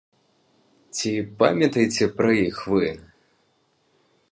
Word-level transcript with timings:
Ці 0.95 1.11
памятаеце 1.43 2.05
пра 2.21 2.31
іх 2.47 2.57
вы? 2.77 2.87